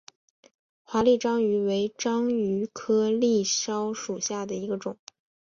[0.81, 4.97] 华丽章鱼为章鱼科丽蛸属下的一个种。